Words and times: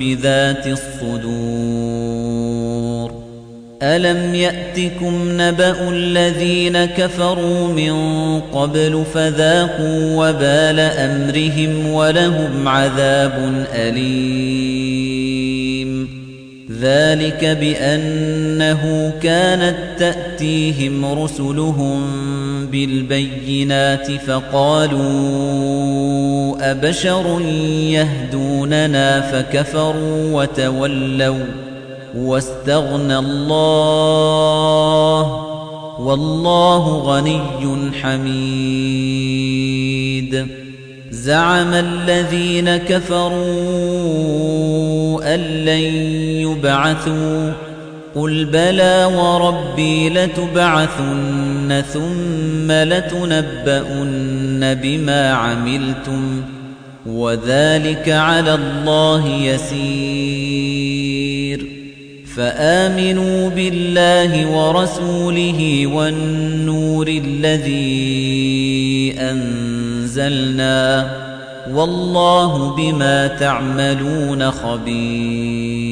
بذات 0.00 0.66
الصدور 0.66 2.32
ألم 3.82 4.34
يأتكم 4.34 5.28
نبأ 5.40 5.88
الذين 5.88 6.84
كفروا 6.84 7.68
من 7.68 7.92
قبل 8.40 9.04
فذاقوا 9.14 10.28
وبال 10.28 10.80
أمرهم 10.80 11.86
ولهم 11.92 12.68
عذاب 12.68 13.64
أليم 13.74 15.02
ذلك 16.80 17.44
بأنه 17.44 19.12
كانت 19.22 19.76
تأتيهم 19.98 21.22
رسلهم 21.22 22.00
بالبينات 22.66 24.10
فقالوا 24.10 25.02
أبشر 26.70 27.40
يهدوننا 27.90 29.20
فكفروا 29.20 30.42
وتولوا 30.42 31.46
واستغنى 32.16 33.18
الله 33.18 34.42
والله 36.00 36.98
غني 36.98 37.92
حميد 38.02 39.42
زعم 41.12 41.74
الذين 41.74 42.76
كفروا 42.76 43.34
أن 45.34 45.40
لن 45.40 45.82
يبعثوا 46.40 47.52
قل 48.14 48.44
بلى 48.44 49.10
وربي 49.16 50.08
لتبعثن 50.08 51.82
ثم 51.92 52.72
لتنبؤن 52.72 54.74
بما 54.74 55.32
عملتم 55.32 56.42
وذلك 57.06 58.08
على 58.08 58.54
الله 58.54 59.28
يسير 59.28 60.62
فآمنوا 62.36 63.50
بالله 63.50 64.46
ورسوله 64.46 65.86
والنور 65.86 67.08
الذي 67.08 68.41
أنزلنا 69.30 71.10
والله 71.70 72.76
بما 72.76 73.26
تعملون 73.26 74.50
خبير 74.50 75.82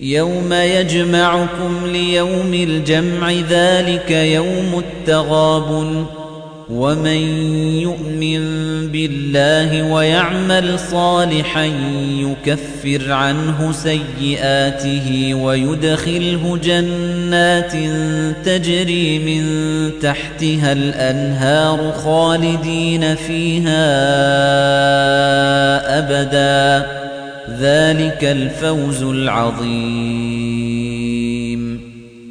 يوم 0.00 0.52
يجمعكم 0.52 1.86
ليوم 1.86 2.54
الجمع 2.54 3.32
ذلك 3.32 4.10
يوم 4.10 4.78
التغابن 4.78 6.06
ومن 6.70 7.20
يؤمن 7.82 8.40
بالله 8.88 9.92
ويعمل 9.92 10.78
صالحا 10.78 11.70
يكفر 12.18 13.12
عنه 13.12 13.72
سيئاته 13.72 15.34
ويدخله 15.34 16.58
جنات 16.64 17.72
تجري 18.44 19.18
من 19.18 19.44
تحتها 20.02 20.72
الأنهار 20.72 21.92
خالدين 21.92 23.14
فيها 23.14 23.80
أبدا 25.98 26.86
ذلك 27.60 28.24
الفوز 28.24 29.02
العظيم 29.02 30.39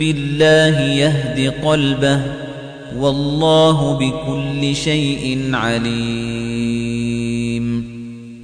بالله 0.00 0.80
يهد 0.80 1.52
قلبه 1.64 2.20
والله 2.98 3.98
بكل 3.98 4.76
شيء 4.76 5.50
عليم. 5.52 7.12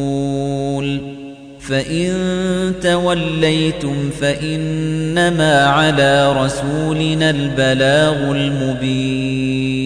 فإن 1.61 2.13
توليتم 2.83 4.11
فإنما 4.21 5.65
على 5.65 6.33
رسولنا 6.33 7.31
البلاغ 7.31 8.15
المبين. 8.15 9.85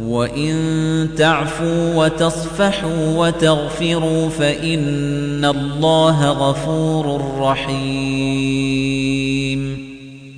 وَإِن 0.00 1.08
تَعْفُوا 1.16 1.94
وَتَصْفَحُوا 1.94 3.16
وَتَغْفِرُوا 3.16 4.28
فَإِنَّ 4.28 5.44
اللَّهَ 5.44 6.28
غَفُورٌ 6.28 7.34
رَّحِيمٌ 7.40 8.86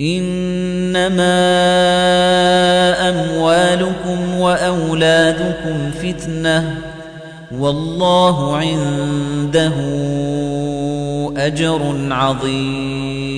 إِنَّمَا 0.00 1.38
أَمْوَالُكُمْ 3.08 4.34
وَأَوْلَادُكُمْ 4.38 5.90
فِتْنَةٌ 5.90 6.74
وَاللَّهُ 7.58 8.56
عِندَهُ 8.56 9.74
أَجْرٌ 11.36 12.08
عَظِيمٌ 12.10 13.37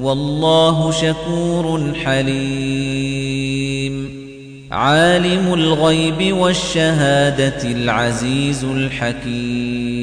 والله 0.00 0.90
شكور 0.90 1.92
حليم. 2.04 3.44
عالم 4.70 5.54
الغيب 5.54 6.36
والشهادة 6.36 7.62
العزيز 7.62 8.64
الحكيم. 8.64 9.93